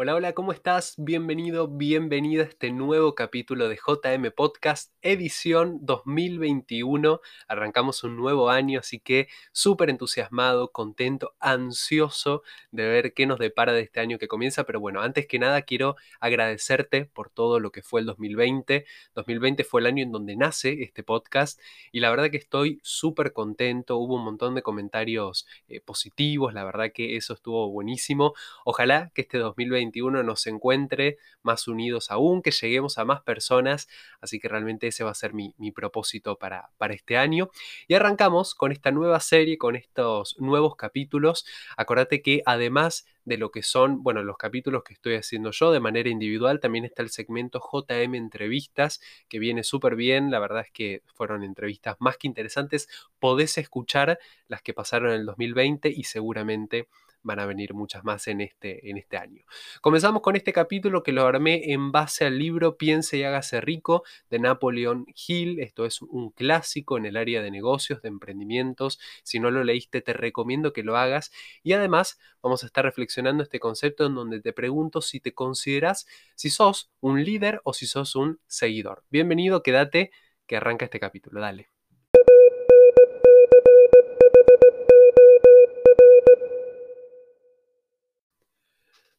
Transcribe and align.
Hola, 0.00 0.14
hola, 0.14 0.32
¿cómo 0.32 0.52
estás? 0.52 0.94
Bienvenido, 0.96 1.66
bienvenida 1.66 2.44
a 2.44 2.46
este 2.46 2.70
nuevo 2.70 3.16
capítulo 3.16 3.68
de 3.68 3.74
JM 3.74 4.30
Podcast, 4.30 4.94
edición 5.02 5.80
2021. 5.82 7.20
Arrancamos 7.48 8.04
un 8.04 8.16
nuevo 8.16 8.48
año, 8.48 8.78
así 8.78 9.00
que 9.00 9.26
súper 9.50 9.90
entusiasmado, 9.90 10.70
contento, 10.70 11.34
ansioso 11.40 12.44
de 12.70 12.86
ver 12.86 13.12
qué 13.12 13.26
nos 13.26 13.40
depara 13.40 13.72
de 13.72 13.80
este 13.80 13.98
año 13.98 14.20
que 14.20 14.28
comienza. 14.28 14.62
Pero 14.62 14.78
bueno, 14.78 15.00
antes 15.00 15.26
que 15.26 15.40
nada 15.40 15.62
quiero 15.62 15.96
agradecerte 16.20 17.04
por 17.06 17.28
todo 17.28 17.58
lo 17.58 17.72
que 17.72 17.82
fue 17.82 17.98
el 17.98 18.06
2020. 18.06 18.86
2020 19.16 19.64
fue 19.64 19.80
el 19.80 19.88
año 19.88 20.04
en 20.04 20.12
donde 20.12 20.36
nace 20.36 20.80
este 20.80 21.02
podcast 21.02 21.60
y 21.90 21.98
la 21.98 22.10
verdad 22.10 22.30
que 22.30 22.36
estoy 22.36 22.78
súper 22.84 23.32
contento. 23.32 23.96
Hubo 23.96 24.14
un 24.14 24.24
montón 24.24 24.54
de 24.54 24.62
comentarios 24.62 25.48
eh, 25.66 25.80
positivos, 25.80 26.54
la 26.54 26.62
verdad 26.62 26.92
que 26.94 27.16
eso 27.16 27.34
estuvo 27.34 27.68
buenísimo. 27.72 28.34
Ojalá 28.64 29.10
que 29.12 29.22
este 29.22 29.38
2020 29.38 29.87
nos 30.22 30.46
encuentre 30.46 31.18
más 31.42 31.68
unidos 31.68 32.10
aún, 32.10 32.42
que 32.42 32.50
lleguemos 32.50 32.98
a 32.98 33.04
más 33.04 33.22
personas. 33.22 33.88
Así 34.20 34.38
que 34.40 34.48
realmente 34.48 34.88
ese 34.88 35.04
va 35.04 35.10
a 35.10 35.14
ser 35.14 35.34
mi, 35.34 35.54
propósito 35.74 36.36
para, 36.36 36.70
para 36.78 36.94
este 36.94 37.16
año. 37.16 37.50
Y 37.86 37.94
arrancamos 37.94 38.54
con 38.54 38.72
esta 38.72 38.90
nueva 38.90 39.20
serie, 39.20 39.58
con 39.58 39.76
estos 39.76 40.36
nuevos 40.38 40.76
capítulos. 40.76 41.46
Acordate 41.76 42.22
que 42.22 42.42
además 42.46 43.06
de 43.28 43.36
lo 43.36 43.50
que 43.50 43.62
son, 43.62 44.02
bueno, 44.02 44.22
los 44.24 44.38
capítulos 44.38 44.82
que 44.82 44.94
estoy 44.94 45.14
haciendo 45.14 45.50
yo 45.52 45.70
de 45.70 45.80
manera 45.80 46.08
individual. 46.08 46.60
También 46.60 46.84
está 46.86 47.02
el 47.02 47.10
segmento 47.10 47.60
JM 47.60 48.14
Entrevistas, 48.14 49.00
que 49.28 49.38
viene 49.38 49.62
súper 49.62 49.94
bien. 49.96 50.30
La 50.30 50.40
verdad 50.40 50.62
es 50.62 50.72
que 50.72 51.02
fueron 51.14 51.44
entrevistas 51.44 51.96
más 52.00 52.16
que 52.16 52.26
interesantes. 52.26 52.88
Podés 53.20 53.58
escuchar 53.58 54.18
las 54.48 54.62
que 54.62 54.72
pasaron 54.72 55.10
en 55.10 55.20
el 55.20 55.26
2020 55.26 55.90
y 55.90 56.04
seguramente 56.04 56.88
van 57.22 57.40
a 57.40 57.46
venir 57.46 57.74
muchas 57.74 58.04
más 58.04 58.26
en 58.28 58.40
este, 58.40 58.90
en 58.90 58.96
este 58.96 59.16
año. 59.16 59.44
Comenzamos 59.80 60.22
con 60.22 60.36
este 60.36 60.52
capítulo 60.52 61.02
que 61.02 61.12
lo 61.12 61.26
armé 61.26 61.72
en 61.72 61.92
base 61.92 62.24
al 62.24 62.38
libro 62.38 62.76
Piense 62.76 63.18
y 63.18 63.22
hágase 63.22 63.60
rico 63.60 64.04
de 64.30 64.38
Napoleon 64.38 65.06
Hill. 65.26 65.60
Esto 65.60 65.84
es 65.84 66.02
un 66.02 66.30
clásico 66.30 66.96
en 66.96 67.06
el 67.06 67.16
área 67.16 67.42
de 67.42 67.50
negocios, 67.50 68.02
de 68.02 68.08
emprendimientos. 68.08 68.98
Si 69.22 69.40
no 69.40 69.50
lo 69.50 69.64
leíste, 69.64 70.00
te 70.00 70.12
recomiendo 70.12 70.72
que 70.72 70.82
lo 70.82 70.96
hagas. 70.96 71.30
Y 71.62 71.72
además 71.72 72.18
vamos 72.42 72.62
a 72.62 72.66
estar 72.66 72.84
reflexionando 72.84 73.42
este 73.42 73.60
concepto 73.60 74.06
en 74.06 74.14
donde 74.14 74.40
te 74.40 74.52
pregunto 74.52 75.00
si 75.00 75.20
te 75.20 75.34
consideras, 75.34 76.06
si 76.34 76.50
sos 76.50 76.90
un 77.00 77.24
líder 77.24 77.60
o 77.64 77.72
si 77.72 77.86
sos 77.86 78.16
un 78.16 78.40
seguidor. 78.46 79.04
Bienvenido, 79.10 79.62
quédate 79.62 80.10
que 80.46 80.56
arranca 80.56 80.86
este 80.86 81.00
capítulo. 81.00 81.40
Dale. 81.40 81.77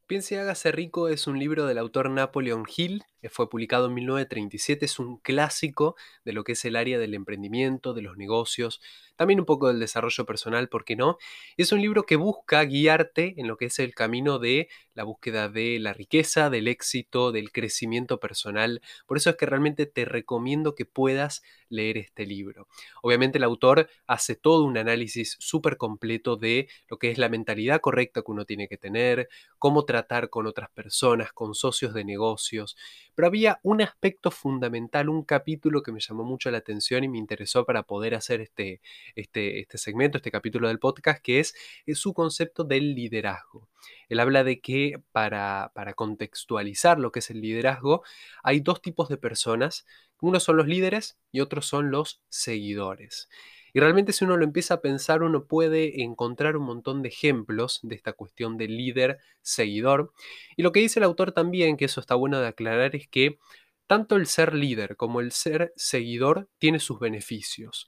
Piense 0.10 0.34
y 0.34 0.38
hágase 0.40 0.72
rico 0.72 1.08
es 1.08 1.28
un 1.28 1.38
libro 1.38 1.68
del 1.68 1.78
autor 1.78 2.10
Napoleon 2.10 2.66
Hill, 2.76 3.04
fue 3.30 3.50
publicado 3.50 3.88
en 3.88 3.96
1937, 3.96 4.86
es 4.86 5.00
un 5.00 5.18
clásico 5.18 5.96
de 6.24 6.32
lo 6.34 6.44
que 6.44 6.54
es 6.54 6.64
el 6.64 6.78
área 6.78 6.98
del 6.98 7.14
emprendimiento, 7.14 7.94
de 7.94 8.02
los 8.02 8.16
negocios, 8.16 8.80
también 9.18 9.42
un 9.42 9.46
poco 9.46 9.68
del 9.68 9.82
desarrollo 9.82 10.26
personal, 10.26 10.70
¿por 10.70 10.86
qué 10.86 10.96
no? 10.96 11.18
Es 11.58 11.74
un 11.74 11.82
libro 11.82 12.04
que 12.04 12.16
busca 12.16 12.64
guiarte 12.64 13.34
en 13.36 13.50
lo 13.50 13.58
que 13.58 13.66
es 13.66 13.78
el 13.80 13.94
camino 13.94 14.40
de 14.40 14.70
la 14.94 15.04
búsqueda 15.04 15.50
de 15.50 15.78
la 15.80 15.92
riqueza, 15.92 16.50
del 16.50 16.70
éxito, 16.70 17.34
del 17.34 17.52
crecimiento 17.52 18.20
personal. 18.20 18.82
Por 19.08 19.18
eso 19.18 19.30
es 19.30 19.36
que 19.36 19.46
realmente 19.46 19.86
te 19.86 20.06
recomiendo 20.06 20.76
que 20.76 20.86
puedas 20.86 21.42
leer 21.70 21.98
este 21.98 22.26
libro. 22.26 22.68
Obviamente 23.02 23.38
el 23.38 23.44
autor 23.44 23.90
hace 24.08 24.36
todo 24.36 24.64
un 24.64 24.78
análisis 24.78 25.36
súper 25.40 25.78
completo 25.78 26.36
de 26.36 26.68
lo 26.88 26.98
que 26.98 27.12
es 27.12 27.18
la 27.18 27.30
mentalidad 27.30 27.82
correcta 27.82 28.22
que 28.22 28.32
uno 28.32 28.46
tiene 28.46 28.68
que 28.68 28.78
tener, 28.78 29.30
cómo 29.58 29.86
tratar 29.86 30.30
con 30.30 30.48
otras 30.48 30.70
personas, 30.70 31.32
con 31.34 31.56
socios 31.56 31.94
de 31.94 32.06
negocios. 32.06 32.76
Pero 33.20 33.28
había 33.28 33.60
un 33.64 33.82
aspecto 33.82 34.32
fundamental, 34.32 35.10
un 35.10 35.26
capítulo 35.26 35.84
que 35.84 35.92
me 35.92 36.00
llamó 36.00 36.24
mucho 36.24 36.50
la 36.52 36.60
atención 36.60 37.04
y 37.04 37.10
me 37.10 37.18
interesó 37.18 37.66
para 37.66 37.84
poder 37.84 38.16
hacer 38.16 38.40
este, 38.40 38.80
este, 39.14 39.60
este 39.60 39.78
segmento, 39.78 40.18
este 40.18 40.32
capítulo 40.32 40.70
del 40.70 40.80
podcast, 40.80 41.22
que 41.22 41.42
es, 41.42 41.54
es 41.86 42.00
su 42.00 42.14
concepto 42.14 42.64
del 42.64 42.96
liderazgo. 42.96 43.68
Él 44.08 44.22
habla 44.22 44.46
de 44.46 44.62
que 44.62 45.02
para, 45.12 45.74
para 45.76 45.96
contextualizar 45.96 46.98
lo 46.98 47.12
que 47.12 47.20
es 47.20 47.30
el 47.30 47.42
liderazgo, 47.42 48.04
hay 48.42 48.62
dos 48.62 48.82
tipos 48.82 49.10
de 49.10 49.18
personas. 49.18 49.86
Unos 50.22 50.44
son 50.44 50.56
los 50.56 50.68
líderes 50.68 51.18
y 51.34 51.42
otros 51.42 51.66
son 51.66 51.92
los 51.92 52.22
seguidores. 52.30 53.28
Y 53.74 53.80
realmente 53.80 54.14
si 54.14 54.26
uno 54.26 54.38
lo 54.38 54.44
empieza 54.44 54.76
a 54.76 54.82
pensar, 54.82 55.24
uno 55.24 55.46
puede 55.46 56.02
encontrar 56.04 56.58
un 56.58 56.66
montón 56.66 57.02
de 57.02 57.10
ejemplos 57.10 57.80
de 57.84 57.96
esta 57.96 58.14
cuestión 58.14 58.58
de 58.58 58.68
líder-seguidor. 58.68 60.12
Y 60.58 60.64
lo 60.64 60.72
que 60.72 60.80
dice 60.80 61.00
el 61.00 61.06
autor 61.06 61.32
también, 61.32 61.78
que 61.78 61.86
eso 61.86 62.00
está 62.02 62.16
bueno 62.16 62.40
de 62.40 62.48
aclarar, 62.48 62.96
es 62.96 63.08
que 63.08 63.40
tanto 63.88 64.16
el 64.16 64.28
ser 64.28 64.54
líder 64.54 64.96
como 64.98 65.20
el 65.20 65.32
ser 65.32 65.74
seguidor 65.76 66.48
tiene 66.60 66.80
sus 66.80 67.00
beneficios. 67.00 67.88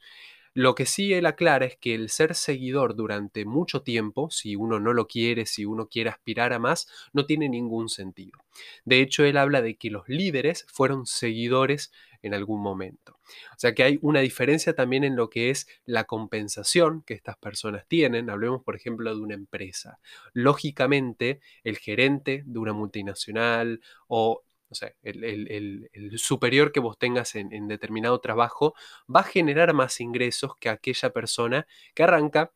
Lo 0.53 0.75
que 0.75 0.85
sí 0.85 1.13
él 1.13 1.25
aclara 1.25 1.65
es 1.65 1.77
que 1.77 1.95
el 1.95 2.09
ser 2.09 2.35
seguidor 2.35 2.95
durante 2.95 3.45
mucho 3.45 3.83
tiempo, 3.83 4.29
si 4.29 4.55
uno 4.55 4.79
no 4.79 4.93
lo 4.93 5.07
quiere, 5.07 5.45
si 5.45 5.65
uno 5.65 5.87
quiere 5.87 6.09
aspirar 6.09 6.51
a 6.51 6.59
más, 6.59 6.87
no 7.13 7.25
tiene 7.25 7.47
ningún 7.47 7.87
sentido. 7.87 8.39
De 8.83 9.01
hecho, 9.01 9.23
él 9.23 9.37
habla 9.37 9.61
de 9.61 9.75
que 9.75 9.89
los 9.89 10.07
líderes 10.09 10.65
fueron 10.67 11.05
seguidores 11.05 11.91
en 12.21 12.33
algún 12.33 12.61
momento. 12.61 13.17
O 13.55 13.59
sea 13.59 13.73
que 13.73 13.83
hay 13.83 13.99
una 14.01 14.19
diferencia 14.19 14.75
también 14.75 15.03
en 15.03 15.15
lo 15.15 15.29
que 15.29 15.49
es 15.49 15.67
la 15.85 16.03
compensación 16.03 17.01
que 17.03 17.13
estas 17.13 17.37
personas 17.37 17.87
tienen. 17.87 18.29
Hablemos, 18.29 18.61
por 18.63 18.75
ejemplo, 18.75 19.13
de 19.15 19.21
una 19.21 19.33
empresa. 19.33 19.99
Lógicamente, 20.33 21.39
el 21.63 21.77
gerente 21.77 22.43
de 22.45 22.59
una 22.59 22.73
multinacional 22.73 23.81
o 24.07 24.43
no 24.71 24.75
sé, 24.75 24.95
el, 25.03 26.17
superior 26.17 26.71
que 26.71 26.79
vos 26.79 26.97
tengas 26.97 27.35
en, 27.35 27.67
determinado 27.67 28.21
trabajo 28.21 28.73
va 29.13 29.19
a 29.19 29.23
generar 29.23 29.73
más 29.73 29.99
ingresos 29.99 30.53
que 30.61 30.69
aquella 30.69 31.09
persona 31.09 31.67
que 31.93 32.03
arranca, 32.03 32.53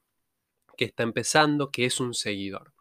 que 0.77 0.85
está 0.85 1.03
empezando, 1.03 1.71
que 1.71 1.83
es 1.83 1.99
un 1.99 2.13
seguidor. 2.13 2.73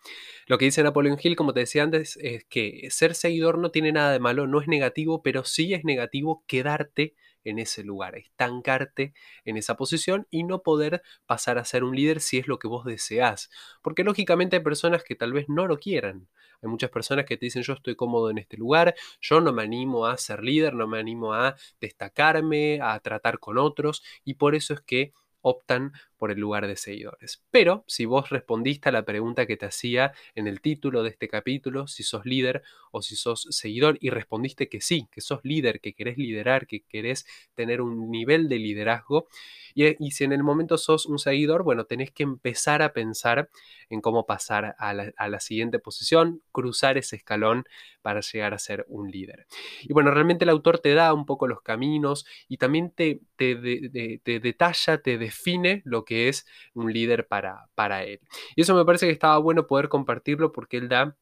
Lo 0.46 0.56
que 0.56 0.66
dice 0.66 0.84
Napoleon 0.84 1.18
Hill, 1.20 1.34
como 1.34 1.52
te 1.52 1.60
decía 1.60 1.82
antes, 1.82 2.16
es 2.22 2.44
que 2.44 2.88
ser 2.90 3.16
seguidor 3.16 3.58
no 3.58 3.72
tiene 3.72 3.90
nada 3.90 4.12
de 4.12 4.20
malo, 4.20 4.46
no 4.46 4.60
es 4.60 4.68
negativo, 4.68 5.20
pero 5.20 5.42
sí 5.42 5.74
es 5.74 5.84
negativo 5.84 6.44
quedarte 6.46 7.16
en 7.42 7.58
ese 7.58 7.82
lugar, 7.82 8.16
estancarte 8.16 9.14
en 9.44 9.56
esa 9.56 9.76
posición 9.76 10.28
y 10.30 10.44
no 10.44 10.62
poder 10.62 11.02
pasar 11.26 11.58
a 11.58 11.64
ser 11.64 11.82
un 11.82 11.96
líder 11.96 12.20
si 12.20 12.38
es 12.38 12.46
lo 12.46 12.60
que 12.60 12.68
vos 12.68 12.84
deseás. 12.84 13.50
Porque 13.82 14.04
lógicamente 14.04 14.56
hay 14.56 14.62
personas 14.62 15.02
que 15.02 15.16
tal 15.16 15.32
vez 15.32 15.46
no 15.48 15.66
lo 15.66 15.78
quieran. 15.80 16.28
Hay 16.64 16.70
muchas 16.70 16.90
personas 16.90 17.26
que 17.26 17.36
te 17.36 17.46
dicen 17.46 17.62
yo 17.62 17.74
estoy 17.74 17.94
cómodo 17.94 18.30
en 18.30 18.38
este 18.38 18.56
lugar, 18.56 18.94
yo 19.20 19.40
no 19.40 19.52
me 19.52 19.62
animo 19.62 20.06
a 20.06 20.16
ser 20.16 20.42
líder, 20.42 20.74
no 20.74 20.86
me 20.86 20.98
animo 20.98 21.34
a 21.34 21.56
destacarme, 21.80 22.80
a 22.80 22.98
tratar 23.00 23.38
con 23.38 23.58
otros 23.58 24.02
y 24.24 24.34
por 24.34 24.54
eso 24.54 24.72
es 24.72 24.80
que 24.80 25.12
optan 25.42 25.92
por 26.24 26.30
el 26.30 26.40
lugar 26.40 26.66
de 26.66 26.76
seguidores. 26.76 27.42
Pero 27.50 27.84
si 27.86 28.06
vos 28.06 28.30
respondiste 28.30 28.88
a 28.88 28.92
la 28.92 29.04
pregunta 29.04 29.44
que 29.44 29.58
te 29.58 29.66
hacía 29.66 30.14
en 30.34 30.46
el 30.46 30.62
título 30.62 31.02
de 31.02 31.10
este 31.10 31.28
capítulo, 31.28 31.86
si 31.86 32.02
sos 32.02 32.24
líder 32.24 32.62
o 32.92 33.02
si 33.02 33.14
sos 33.14 33.46
seguidor, 33.50 33.98
y 34.00 34.08
respondiste 34.08 34.70
que 34.70 34.80
sí, 34.80 35.06
que 35.12 35.20
sos 35.20 35.40
líder, 35.42 35.80
que 35.80 35.92
querés 35.92 36.16
liderar, 36.16 36.66
que 36.66 36.80
querés 36.80 37.26
tener 37.54 37.82
un 37.82 38.10
nivel 38.10 38.48
de 38.48 38.58
liderazgo, 38.58 39.28
y, 39.74 40.12
si 40.12 40.24
en 40.24 40.32
el 40.32 40.44
momento 40.44 40.78
sos 40.78 41.04
un 41.04 41.18
seguidor, 41.18 41.64
bueno, 41.64 41.84
tenés 41.84 42.12
que 42.12 42.22
empezar 42.22 42.80
a 42.80 42.92
pensar 42.92 43.50
en 43.90 44.00
cómo 44.00 44.24
pasar 44.24 44.76
a 44.78 44.94
la, 44.94 45.40
siguiente 45.40 45.80
posición, 45.80 46.40
cruzar 46.52 46.96
ese 46.96 47.16
escalón 47.16 47.64
para 48.00 48.20
llegar 48.20 48.54
a 48.54 48.58
ser 48.58 48.86
un 48.88 49.10
líder. 49.10 49.46
Y 49.82 49.92
bueno, 49.92 50.12
realmente 50.12 50.44
el 50.44 50.50
autor 50.50 50.78
te 50.78 50.94
da 50.94 51.12
un 51.12 51.26
poco 51.26 51.48
los 51.48 51.60
caminos 51.60 52.24
y 52.48 52.58
también 52.58 52.92
te 52.92 53.20
detalla, 53.36 54.98
te 54.98 55.18
define 55.18 55.82
lo 55.84 56.04
que 56.04 56.13
es 56.14 56.46
un 56.74 56.92
líder 56.92 57.26
para, 57.26 57.68
para 57.74 58.04
él. 58.04 58.20
Y 58.56 58.62
eso 58.62 58.74
me 58.74 58.84
parece 58.84 59.06
que 59.06 59.12
estaba 59.12 59.38
bueno 59.38 59.66
poder 59.66 59.88
compartirlo 59.88 60.52
porque 60.52 60.76
él 60.78 60.88
da 60.88 61.16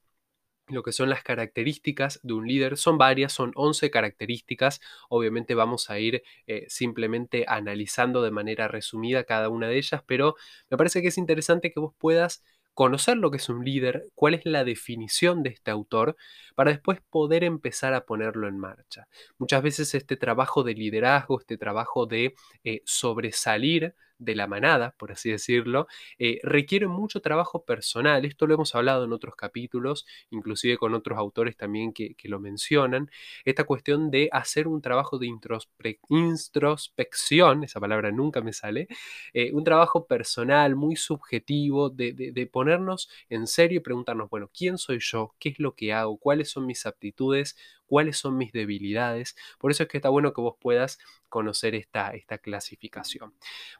lo 0.68 0.82
que 0.82 0.92
son 0.92 1.10
las 1.10 1.22
características 1.22 2.20
de 2.22 2.34
un 2.34 2.46
líder. 2.46 2.76
Son 2.76 2.98
varias, 2.98 3.32
son 3.32 3.52
11 3.54 3.90
características. 3.90 4.80
Obviamente 5.08 5.54
vamos 5.54 5.90
a 5.90 5.98
ir 5.98 6.22
eh, 6.46 6.66
simplemente 6.68 7.44
analizando 7.48 8.22
de 8.22 8.30
manera 8.30 8.68
resumida 8.68 9.24
cada 9.24 9.48
una 9.48 9.68
de 9.68 9.78
ellas, 9.78 10.02
pero 10.06 10.36
me 10.70 10.76
parece 10.76 11.02
que 11.02 11.08
es 11.08 11.18
interesante 11.18 11.72
que 11.72 11.80
vos 11.80 11.94
puedas 11.98 12.42
conocer 12.74 13.18
lo 13.18 13.30
que 13.30 13.36
es 13.36 13.48
un 13.48 13.64
líder, 13.64 14.08
cuál 14.14 14.34
es 14.34 14.42
la 14.44 14.64
definición 14.64 15.42
de 15.42 15.50
este 15.50 15.70
autor, 15.70 16.16
para 16.54 16.70
después 16.70 17.00
poder 17.10 17.44
empezar 17.44 17.92
a 17.94 18.06
ponerlo 18.06 18.48
en 18.48 18.58
marcha. 18.58 19.08
Muchas 19.38 19.62
veces 19.62 19.94
este 19.94 20.16
trabajo 20.16 20.62
de 20.62 20.74
liderazgo, 20.74 21.38
este 21.38 21.58
trabajo 21.58 22.06
de 22.06 22.34
eh, 22.64 22.82
sobresalir 22.86 23.94
de 24.24 24.34
la 24.34 24.46
manada, 24.46 24.94
por 24.98 25.12
así 25.12 25.30
decirlo, 25.30 25.86
eh, 26.18 26.40
requiere 26.42 26.86
mucho 26.86 27.20
trabajo 27.20 27.64
personal. 27.64 28.24
Esto 28.24 28.46
lo 28.46 28.54
hemos 28.54 28.74
hablado 28.74 29.04
en 29.04 29.12
otros 29.12 29.34
capítulos, 29.36 30.06
inclusive 30.30 30.78
con 30.78 30.94
otros 30.94 31.18
autores 31.18 31.56
también 31.56 31.92
que, 31.92 32.14
lo 32.24 32.40
mencionan. 32.40 33.10
Esta 33.44 33.64
cuestión 33.64 34.10
de 34.10 34.28
hacer 34.32 34.68
un 34.68 34.80
trabajo 34.80 35.18
de 35.18 35.26
introspección, 35.26 37.64
esa 37.64 37.80
palabra 37.80 38.10
nunca 38.12 38.40
me 38.40 38.52
sale, 38.52 38.86
eh, 39.34 39.50
un 39.52 39.64
trabajo 39.64 40.06
personal, 40.06 40.76
muy 40.76 40.96
subjetivo, 40.96 41.90
de, 41.90 42.12
de 42.12 42.46
ponernos 42.46 43.08
en 43.28 43.46
serio 43.46 43.78
y 43.78 43.80
preguntarnos, 43.80 44.30
bueno, 44.30 44.50
¿quién 44.56 44.78
soy 44.78 44.98
yo? 45.00 45.34
¿Qué 45.38 45.50
es 45.50 45.58
lo 45.58 45.74
que 45.74 45.92
hago? 45.92 46.16
¿Cuáles 46.18 46.50
son 46.50 46.66
mis 46.66 46.86
aptitudes? 46.86 47.56
Cuáles 47.92 48.16
son 48.16 48.38
mis 48.38 48.52
debilidades. 48.52 49.36
Por 49.58 49.70
eso 49.70 49.82
es 49.82 49.88
que 49.90 49.98
está 49.98 50.08
bueno 50.08 50.32
que 50.32 50.40
vos 50.40 50.54
puedas 50.58 50.98
conocer 51.28 51.74
esta, 51.74 52.12
esta 52.12 52.38
clasificación. 52.38 53.34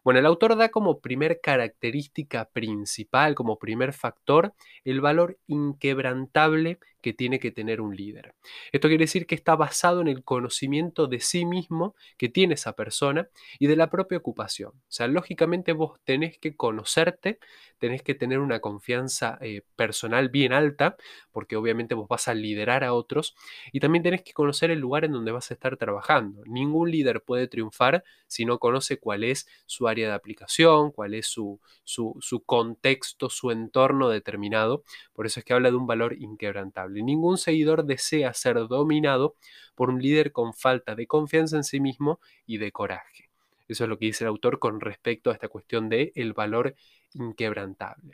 Bueno, 0.05 0.21
el 0.21 0.27
autor 0.27 0.55
da 0.55 0.69
como 0.69 1.01
primer 1.01 1.41
característica 1.41 2.45
principal, 2.51 3.35
como 3.35 3.59
primer 3.59 3.95
factor, 3.95 4.53
el 4.85 5.01
valor 5.01 5.39
inquebrantable 5.47 6.79
que 7.03 7.13
tiene 7.13 7.39
que 7.39 7.51
tener 7.51 7.81
un 7.81 7.95
líder. 7.95 8.35
Esto 8.73 8.89
quiere 8.89 9.05
decir 9.05 9.27
que 9.27 9.35
está 9.35 9.57
basado 9.57 10.01
en 10.01 10.09
el 10.09 10.25
conocimiento 10.25 11.07
de 11.07 11.21
sí 11.21 11.45
mismo 11.45 11.95
que 12.17 12.29
tiene 12.29 12.55
esa 12.55 12.73
persona 12.73 13.29
y 13.59 13.67
de 13.67 13.77
la 13.77 13.91
propia 13.91 14.19
ocupación. 14.19 14.71
O 14.71 14.91
sea, 14.91 15.09
lógicamente 15.09 15.73
vos 15.73 16.01
tenés 16.05 16.39
que 16.39 16.57
conocerte, 16.57 17.39
tenés 17.79 18.03
que 18.03 18.15
tener 18.15 18.39
una 18.39 18.61
confianza 18.61 19.39
eh, 19.41 19.63
personal 19.77 20.29
bien 20.29 20.53
alta, 20.53 20.97
porque 21.33 21.57
obviamente 21.57 21.95
vos 21.95 22.09
vas 22.09 22.29
a 22.29 22.35
liderar 22.35 22.85
a 22.85 22.95
otros, 22.95 23.35
y 23.73 23.81
también 23.81 24.05
tenés 24.05 24.23
que 24.23 24.33
conocer 24.33 24.71
el 24.71 24.79
lugar 24.79 25.05
en 25.05 25.13
donde 25.13 25.33
vas 25.33 25.51
a 25.51 25.55
estar 25.55 25.77
trabajando. 25.77 26.45
Ningún 26.47 26.91
líder 26.91 27.23
puede 27.23 27.49
triunfar 27.49 28.05
si 28.29 28.45
no 28.45 28.59
conoce 28.59 28.99
cuál 28.99 29.25
es 29.25 29.49
su 29.67 29.89
área 29.89 30.09
de 30.09 30.15
aplicación, 30.15 30.93
cuál 30.93 31.15
es 31.15 31.27
su, 31.27 31.61
su, 31.85 32.17
su 32.21 32.45
contexto, 32.45 33.29
su 33.29 33.51
entorno 33.51 34.09
determinado. 34.09 34.85
Por 35.13 35.27
eso 35.27 35.41
es 35.41 35.45
que 35.45 35.53
habla 35.53 35.71
de 35.71 35.77
un 35.77 35.87
valor 35.87 36.15
inquebrantable. 36.15 36.92
Ningún 37.01 37.39
seguidor 37.39 37.85
desea 37.85 38.35
ser 38.35 38.57
dominado 38.69 39.37
por 39.75 39.89
un 39.89 40.03
líder 40.03 40.33
con 40.33 40.53
falta 40.53 40.95
de 40.95 41.07
confianza 41.07 41.57
en 41.57 41.65
sí 41.65 41.81
mismo 41.81 42.21
y 42.47 42.59
de 42.59 42.73
coraje. 42.73 43.31
Eso 43.69 43.85
es 43.85 43.91
lo 43.91 43.99
que 43.99 44.07
dice 44.07 44.25
el 44.25 44.29
autor 44.29 44.59
con 44.59 44.81
respecto 44.81 45.31
a 45.31 45.35
esta 45.35 45.49
cuestión 45.49 45.89
de 45.89 46.13
el 46.15 46.35
valor 46.35 46.75
inquebrantable. 47.15 48.13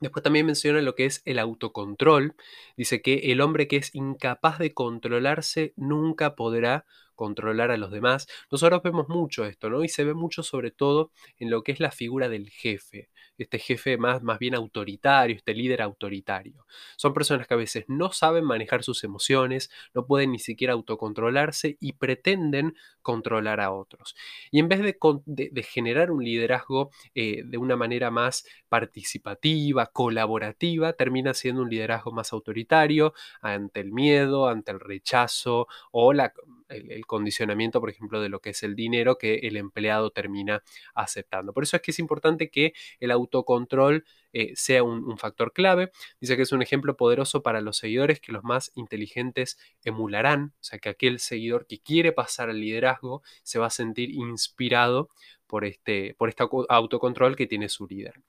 Después 0.00 0.22
también 0.24 0.46
menciona 0.46 0.80
lo 0.80 0.96
que 0.96 1.04
es 1.04 1.22
el 1.26 1.38
autocontrol. 1.38 2.34
Dice 2.76 3.02
que 3.02 3.30
el 3.30 3.40
hombre 3.40 3.68
que 3.68 3.76
es 3.76 3.94
incapaz 3.94 4.58
de 4.58 4.74
controlarse 4.74 5.74
nunca 5.76 6.34
podrá 6.34 6.86
controlar 7.14 7.70
a 7.70 7.76
los 7.76 7.90
demás. 7.90 8.26
Nosotros 8.50 8.82
vemos 8.82 9.08
mucho 9.08 9.44
esto, 9.44 9.70
¿no? 9.70 9.84
Y 9.84 9.88
se 9.88 10.04
ve 10.04 10.14
mucho 10.14 10.42
sobre 10.42 10.70
todo 10.70 11.12
en 11.38 11.50
lo 11.50 11.62
que 11.62 11.72
es 11.72 11.80
la 11.80 11.90
figura 11.90 12.28
del 12.28 12.50
jefe, 12.50 13.10
este 13.38 13.58
jefe 13.58 13.96
más, 13.98 14.22
más 14.22 14.38
bien 14.38 14.54
autoritario, 14.54 15.36
este 15.36 15.54
líder 15.54 15.82
autoritario. 15.82 16.66
Son 16.96 17.12
personas 17.14 17.46
que 17.46 17.54
a 17.54 17.56
veces 17.56 17.84
no 17.88 18.12
saben 18.12 18.44
manejar 18.44 18.82
sus 18.82 19.04
emociones, 19.04 19.70
no 19.94 20.06
pueden 20.06 20.32
ni 20.32 20.38
siquiera 20.38 20.72
autocontrolarse 20.74 21.76
y 21.80 21.94
pretenden 21.94 22.74
controlar 23.02 23.60
a 23.60 23.72
otros. 23.72 24.14
Y 24.50 24.60
en 24.60 24.68
vez 24.68 24.80
de, 24.80 25.62
generar 25.62 26.10
un 26.10 26.24
liderazgo 26.24 26.90
eh, 27.14 27.42
de 27.44 27.58
una 27.58 27.76
manera 27.76 28.10
más 28.10 28.44
participativa, 28.68 29.86
colaborativa, 29.86 30.92
termina 30.92 31.34
siendo 31.34 31.62
un 31.62 31.70
liderazgo 31.70 32.12
más 32.12 32.32
autoritario 32.32 33.14
ante 33.40 33.80
el 33.80 33.92
miedo, 33.92 34.48
ante 34.48 34.72
el 34.72 34.80
rechazo 34.80 35.66
o 35.90 36.12
la, 36.12 36.32
el, 36.68 37.06
condicionamiento, 37.06 37.80
por 37.80 37.90
ejemplo, 37.90 38.20
de 38.20 38.28
lo 38.28 38.40
que 38.40 38.50
es 38.50 38.62
el 38.62 38.74
dinero 38.74 39.18
que 39.18 39.36
el 39.42 39.56
empleado 39.56 40.10
termina 40.10 40.62
aceptando. 40.94 41.52
Por 41.52 41.62
eso 41.64 41.76
es 41.76 41.82
que 41.82 41.90
es 41.90 41.98
importante 41.98 42.50
que 42.50 42.72
el 43.00 43.10
autocontrol 43.10 44.04
eh, 44.32 44.52
sea 44.54 44.82
un, 44.82 45.18
factor 45.18 45.52
clave. 45.52 45.92
Dice 46.20 46.36
que 46.36 46.42
es 46.42 46.52
un 46.52 46.62
ejemplo 46.62 46.96
poderoso 46.96 47.42
para 47.42 47.60
los 47.60 47.76
seguidores 47.76 48.20
que 48.20 48.32
los 48.32 48.44
más 48.44 48.72
inteligentes 48.74 49.58
emularán, 49.84 50.52
o 50.60 50.64
sea 50.64 50.78
que 50.78 50.88
aquel 50.88 51.18
seguidor 51.18 51.66
que 51.66 51.78
quiere 51.78 52.12
pasar 52.12 52.50
al 52.50 52.60
liderazgo 52.60 53.22
se 53.42 53.58
va 53.58 53.66
a 53.66 53.70
sentir 53.70 54.10
inspirado 54.10 55.08
por 55.46 55.66
este, 55.66 56.14
por 56.16 56.30
este 56.30 56.44
autocontrol 56.70 57.36
que 57.36 57.46
tiene 57.46 57.68
su 57.68 57.86
líder. 57.86 58.22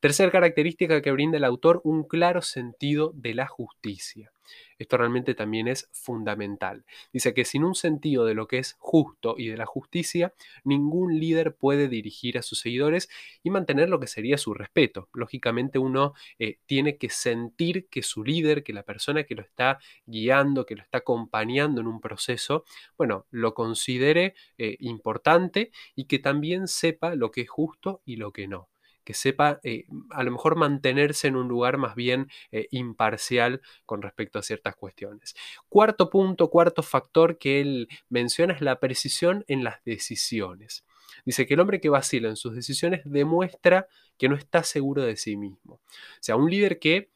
Tercera 0.00 0.30
característica 0.30 1.02
que 1.02 1.12
brinda 1.12 1.36
el 1.36 1.44
autor, 1.44 1.82
un 1.84 2.04
claro 2.04 2.40
sentido 2.40 3.12
de 3.14 3.34
la 3.34 3.46
justicia. 3.46 4.32
Esto 4.78 4.96
realmente 4.96 5.34
también 5.34 5.68
es 5.68 5.90
fundamental. 5.92 6.86
Dice 7.12 7.34
que 7.34 7.44
sin 7.44 7.64
un 7.64 7.74
sentido 7.74 8.24
de 8.24 8.32
lo 8.32 8.48
que 8.48 8.58
es 8.58 8.76
justo 8.78 9.34
y 9.36 9.48
de 9.48 9.58
la 9.58 9.66
justicia, 9.66 10.32
ningún 10.64 11.20
líder 11.20 11.54
puede 11.54 11.86
dirigir 11.88 12.38
a 12.38 12.42
sus 12.42 12.60
seguidores 12.60 13.10
y 13.42 13.50
mantener 13.50 13.90
lo 13.90 14.00
que 14.00 14.06
sería 14.06 14.38
su 14.38 14.54
respeto. 14.54 15.10
Uno 15.78 16.14
eh, 16.38 16.58
tiene 16.66 16.96
que 16.96 17.10
sentir 17.10 17.88
que 17.88 18.02
su 18.02 18.24
líder, 18.24 18.62
que 18.62 18.72
la 18.72 18.82
persona 18.82 19.24
que 19.24 19.34
lo 19.34 19.42
está 19.42 19.78
guiando, 20.06 20.66
que 20.66 20.76
lo 20.76 20.82
está 20.82 20.98
acompañando 20.98 21.80
en 21.80 21.86
un 21.86 22.00
proceso, 22.00 22.64
bueno, 22.96 23.26
lo 23.30 23.54
considere 23.54 24.34
eh, 24.58 24.76
importante 24.80 25.70
y 25.94 26.04
que 26.04 26.18
también 26.18 26.68
sepa 26.68 27.14
lo 27.14 27.30
que 27.30 27.42
es 27.42 27.50
justo 27.50 28.02
y 28.04 28.16
lo 28.16 28.32
que 28.32 28.48
no 28.48 28.68
que 29.02 29.14
sepa 29.14 29.60
eh, 29.64 29.86
a 30.10 30.22
lo 30.22 30.30
mejor 30.30 30.56
mantenerse 30.56 31.26
en 31.26 31.34
un 31.34 31.48
lugar 31.48 31.78
más 31.78 31.94
bien 31.94 32.28
imparcial 32.70 33.62
con 33.86 34.02
respecto 34.02 34.38
a 34.38 34.42
ciertas 34.42 34.76
cuestiones. 34.76 35.34
Cuarto 35.70 36.10
punto, 36.10 36.50
cuarto 36.50 36.82
factor 36.82 37.38
que 37.38 37.60
él 37.62 37.88
menciona 38.10 38.52
es 38.52 38.60
la 38.60 38.78
precisión 38.78 39.42
en 39.48 39.64
las 39.64 39.82
decisiones. 39.84 40.84
Dice 41.24 41.46
que 41.46 41.54
el 41.54 41.60
hombre 41.60 41.80
que 41.80 41.88
vacila 41.88 42.28
en 42.28 42.36
sus 42.36 42.54
decisiones 42.54 43.02
demuestra 43.04 43.86
que 44.18 44.28
no 44.28 44.36
está 44.36 44.62
seguro 44.62 45.02
de 45.02 45.16
sí 45.16 45.36
mismo. 45.36 45.74
O 45.74 45.80
sea, 46.20 46.36
un 46.36 46.50
líder 46.50 46.78
que 46.78 47.10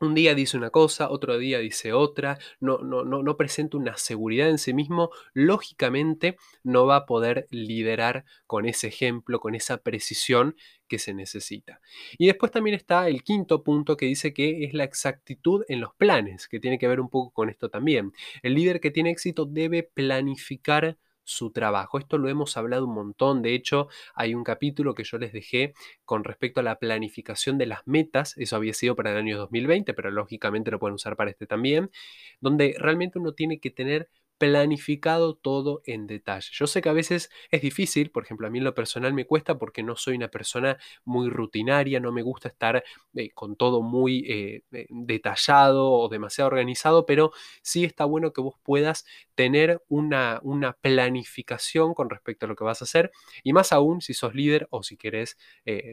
un 0.00 0.14
día 0.14 0.34
dice 0.34 0.56
una 0.56 0.70
cosa, 0.70 1.10
otro 1.10 1.38
día 1.38 1.58
dice 1.58 1.92
otra, 1.92 2.38
no, 2.60 2.78
no, 2.78 3.04
no, 3.04 3.22
no 3.22 3.36
presenta 3.36 3.76
una 3.76 3.96
seguridad 3.96 4.48
en 4.48 4.58
sí 4.58 4.74
mismo, 4.74 5.10
lógicamente 5.32 6.36
no 6.62 6.86
va 6.86 6.96
a 6.96 7.06
poder 7.06 7.46
liderar 7.50 8.24
con 8.46 8.66
ese 8.66 8.88
ejemplo, 8.88 9.40
con 9.40 9.54
esa 9.54 9.78
precisión 9.78 10.56
que 10.88 10.98
se 10.98 11.14
necesita. 11.14 11.80
Y 12.18 12.26
después 12.26 12.52
también 12.52 12.76
está 12.76 13.08
el 13.08 13.22
quinto 13.22 13.62
punto 13.62 13.96
que 13.96 14.06
dice 14.06 14.34
que 14.34 14.64
es 14.64 14.74
la 14.74 14.84
exactitud 14.84 15.64
en 15.68 15.80
los 15.80 15.94
planes, 15.94 16.48
que 16.48 16.60
tiene 16.60 16.78
que 16.78 16.88
ver 16.88 17.00
un 17.00 17.08
poco 17.08 17.30
con 17.30 17.48
esto 17.48 17.68
también. 17.68 18.12
El 18.42 18.54
líder 18.54 18.80
que 18.80 18.90
tiene 18.90 19.10
éxito 19.10 19.46
debe 19.46 19.82
planificar 19.82 20.98
su 21.24 21.50
trabajo. 21.50 21.98
Esto 21.98 22.18
lo 22.18 22.28
hemos 22.28 22.56
hablado 22.56 22.86
un 22.86 22.94
montón. 22.94 23.42
De 23.42 23.54
hecho, 23.54 23.88
hay 24.14 24.34
un 24.34 24.44
capítulo 24.44 24.94
que 24.94 25.04
yo 25.04 25.18
les 25.18 25.32
dejé 25.32 25.74
con 26.04 26.24
respecto 26.24 26.60
a 26.60 26.62
la 26.62 26.78
planificación 26.78 27.58
de 27.58 27.66
las 27.66 27.86
metas. 27.86 28.36
Eso 28.38 28.56
había 28.56 28.74
sido 28.74 28.94
para 28.96 29.10
el 29.12 29.16
año 29.18 29.38
2020, 29.38 29.94
pero 29.94 30.10
lógicamente 30.10 30.70
lo 30.70 30.78
pueden 30.78 30.94
usar 30.94 31.16
para 31.16 31.30
este 31.30 31.46
también, 31.46 31.90
donde 32.40 32.76
realmente 32.78 33.18
uno 33.18 33.32
tiene 33.32 33.58
que 33.58 33.70
tener 33.70 34.08
planificado 34.38 35.34
todo 35.34 35.82
en 35.84 36.06
detalle. 36.06 36.48
Yo 36.52 36.66
sé 36.66 36.82
que 36.82 36.88
a 36.88 36.92
veces 36.92 37.30
es 37.50 37.62
difícil, 37.62 38.10
por 38.10 38.24
ejemplo, 38.24 38.46
a 38.46 38.50
mí 38.50 38.58
en 38.58 38.64
lo 38.64 38.74
personal 38.74 39.12
me 39.14 39.26
cuesta 39.26 39.58
porque 39.58 39.82
no 39.82 39.96
soy 39.96 40.16
una 40.16 40.28
persona 40.28 40.78
muy 41.04 41.28
rutinaria, 41.28 42.00
no 42.00 42.12
me 42.12 42.22
gusta 42.22 42.48
estar 42.48 42.84
eh, 43.14 43.30
con 43.30 43.56
todo 43.56 43.82
muy 43.82 44.24
eh, 44.28 44.62
eh, 44.72 44.86
detallado 44.90 45.90
o 45.90 46.08
demasiado 46.08 46.48
organizado, 46.48 47.06
pero 47.06 47.32
sí 47.62 47.84
está 47.84 48.04
bueno 48.04 48.32
que 48.32 48.40
vos 48.40 48.56
puedas 48.62 49.04
tener 49.34 49.82
una, 49.88 50.40
una, 50.42 50.74
planificación 50.74 51.94
con 51.94 52.10
respecto 52.10 52.46
a 52.46 52.48
lo 52.48 52.56
que 52.56 52.64
vas 52.64 52.82
a 52.82 52.84
hacer 52.84 53.10
y 53.42 53.52
más 53.52 53.72
aún 53.72 54.00
si 54.00 54.14
sos 54.14 54.34
líder 54.34 54.66
o 54.70 54.82
si 54.82 54.96
querés, 54.96 55.36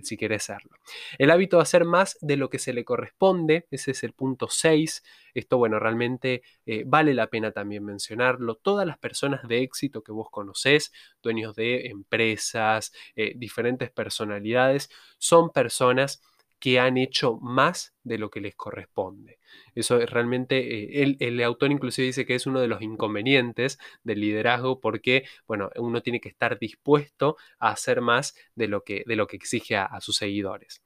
si 0.04 0.18
querés 0.18 0.44
serlo. 0.44 0.78
El 1.18 1.32
hábito 1.32 1.58
de 1.58 1.64
hacer 1.64 1.86
más 1.86 2.18
de 2.22 2.38
lo 2.38 2.50
que 2.50 2.60
se 2.60 2.74
le 2.74 2.84
corresponde, 2.84 3.68
ese 3.72 3.92
es 3.92 4.04
el 4.04 4.14
punto 4.14 4.48
6, 4.50 5.04
esto, 5.34 5.58
bueno, 5.58 5.80
realmente 5.80 6.44
eh, 6.66 6.84
vale 6.86 7.14
la 7.14 7.28
pena 7.28 7.52
también 7.52 7.84
mencionarlo. 7.86 8.56
Todas 8.56 8.88
las 8.88 8.98
personas 8.98 9.48
de 9.48 9.62
éxito 9.62 10.04
que 10.04 10.12
vos 10.12 10.30
conocés, 10.30 10.92
dueños 11.22 11.56
de 11.56 11.88
empresas, 11.88 12.92
eh, 13.16 13.34
diferentes 13.36 13.92
personalidades, 13.92 14.90
son 15.18 15.52
personas 15.52 16.22
que 16.60 16.80
han 16.80 16.98
hecho 16.98 17.38
más 17.42 17.96
de 18.04 18.20
lo 18.20 18.30
que 18.30 18.40
les 18.40 18.56
corresponde. 18.56 19.40
Eso 19.74 20.00
es 20.00 20.10
realmente, 20.10 21.02
eh, 21.02 21.18
el, 21.20 21.42
autor 21.44 21.72
inclusive 21.72 22.06
dice 22.06 22.26
que 22.26 22.36
es 22.36 22.46
uno 22.46 22.62
de 22.62 22.68
los 22.68 22.84
inconvenientes 22.84 23.80
del 24.04 24.22
liderazgo 24.22 24.80
porque, 24.80 25.26
bueno, 25.48 25.72
uno 25.78 26.02
tiene 26.04 26.22
que 26.22 26.30
estar 26.30 26.60
dispuesto 26.60 27.36
a 27.60 27.72
hacer 27.72 28.02
más 28.02 28.36
de 28.56 28.68
lo 28.68 28.84
que, 28.84 29.04
de 29.08 29.16
lo 29.16 29.28
que 29.28 29.38
exige 29.38 29.76
a 29.76 30.00
sus 30.02 30.18
seguidores. 30.18 30.84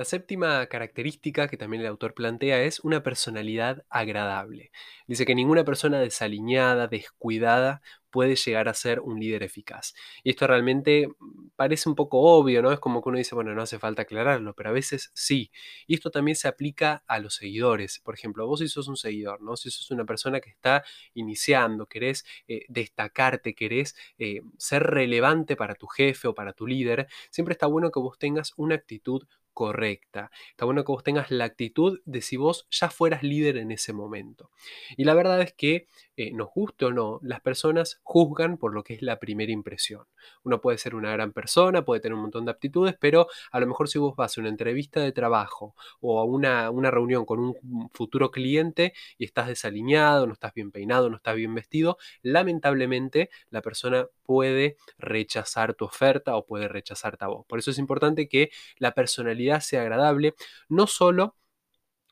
La 0.00 0.06
séptima 0.06 0.64
característica 0.64 1.46
que 1.46 1.58
también 1.58 1.82
el 1.82 1.88
autor 1.88 2.14
plantea 2.14 2.62
es 2.62 2.80
una 2.80 3.02
personalidad 3.02 3.84
agradable. 3.90 4.72
Dice 5.06 5.26
que 5.26 5.34
ninguna 5.34 5.62
persona 5.62 6.00
desaliñada, 6.00 6.88
descuidada, 6.88 7.82
puede 8.10 8.34
llegar 8.36 8.68
a 8.70 8.74
ser 8.74 9.00
un 9.00 9.20
líder 9.20 9.42
eficaz. 9.42 9.94
Y 10.24 10.30
esto 10.30 10.46
realmente 10.46 11.08
mm, 11.08 11.48
parece 11.54 11.88
un 11.88 11.94
poco 11.94 12.18
obvio, 12.20 12.62
¿no? 12.62 12.72
Es 12.72 12.80
como 12.80 13.02
que 13.02 13.10
uno 13.10 13.18
dice, 13.18 13.34
bueno, 13.34 13.54
no 13.54 13.60
hace 13.60 13.78
falta 13.78 14.02
aclararlo, 14.02 14.54
pero 14.54 14.70
a 14.70 14.72
veces 14.72 15.10
sí. 15.12 15.50
Y 15.86 15.94
esto 15.94 16.10
también 16.10 16.34
se 16.34 16.48
aplica 16.48 17.04
a 17.06 17.18
los 17.18 17.34
seguidores. 17.34 18.00
Por 18.00 18.14
ejemplo, 18.14 18.46
vos 18.46 18.60
si 18.60 18.68
sos 18.68 18.88
un 18.88 18.96
seguidor, 18.96 19.42
¿no? 19.42 19.54
Si 19.56 19.70
sos 19.70 19.90
una 19.90 20.06
persona 20.06 20.40
que 20.40 20.48
está 20.48 20.82
iniciando, 21.12 21.84
querés 21.86 22.24
eh, 22.48 22.64
destacarte, 22.68 23.54
querés 23.54 23.94
eh, 24.18 24.40
ser 24.56 24.82
relevante 24.82 25.56
para 25.56 25.74
tu 25.74 25.86
jefe 25.88 26.28
o 26.28 26.34
para 26.34 26.54
tu 26.54 26.66
líder, 26.66 27.06
siempre 27.30 27.52
está 27.52 27.66
bueno 27.66 27.90
que 27.90 28.00
vos 28.00 28.18
tengas 28.18 28.54
una 28.56 28.76
actitud 28.76 29.26
correcta. 29.60 30.30
Está 30.48 30.64
bueno 30.64 30.86
que 30.86 30.92
vos 30.92 31.04
tengas 31.04 31.30
la 31.30 31.44
actitud 31.44 32.00
de 32.06 32.22
si 32.22 32.38
vos 32.38 32.66
ya 32.70 32.88
fueras 32.88 33.22
líder 33.22 33.58
en 33.58 33.70
ese 33.72 33.92
momento. 33.92 34.50
Y 34.96 35.04
la 35.04 35.12
verdad 35.12 35.42
es 35.42 35.52
que, 35.52 35.86
eh, 36.16 36.32
nos 36.32 36.48
guste 36.54 36.86
o 36.86 36.92
no, 36.92 37.18
las 37.22 37.42
personas 37.42 38.00
juzgan 38.02 38.56
por 38.56 38.72
lo 38.72 38.82
que 38.82 38.94
es 38.94 39.02
la 39.02 39.18
primera 39.18 39.52
impresión. 39.52 40.06
Uno 40.44 40.62
puede 40.62 40.78
ser 40.78 40.94
una 40.94 41.12
gran 41.12 41.32
persona, 41.32 41.84
puede 41.84 42.00
tener 42.00 42.14
un 42.14 42.22
montón 42.22 42.46
de 42.46 42.52
aptitudes, 42.52 42.96
pero 42.98 43.26
a 43.52 43.60
lo 43.60 43.66
mejor 43.66 43.88
si 43.88 43.98
vos 43.98 44.16
vas 44.16 44.36
a 44.36 44.40
una 44.40 44.48
entrevista 44.48 45.00
de 45.00 45.12
trabajo 45.12 45.74
o 46.00 46.20
a 46.20 46.24
una, 46.24 46.70
una 46.70 46.90
reunión 46.90 47.26
con 47.26 47.38
un 47.38 47.90
futuro 47.92 48.30
cliente 48.30 48.94
y 49.18 49.26
estás 49.26 49.46
desalineado, 49.46 50.26
no 50.26 50.32
estás 50.32 50.54
bien 50.54 50.70
peinado, 50.70 51.10
no 51.10 51.16
estás 51.16 51.36
bien 51.36 51.54
vestido, 51.54 51.98
lamentablemente 52.22 53.28
la 53.50 53.60
persona 53.60 54.06
puede 54.30 54.76
rechazar 54.96 55.74
tu 55.74 55.84
oferta 55.84 56.36
o 56.36 56.46
puede 56.46 56.68
rechazarte 56.68 57.24
a 57.24 57.28
vos. 57.28 57.44
Por 57.46 57.58
eso 57.58 57.72
es 57.72 57.78
importante 57.78 58.28
que 58.28 58.50
la 58.78 58.92
personalidad 58.92 59.49
agradable, 59.78 60.34
no 60.68 60.86
solo 60.86 61.36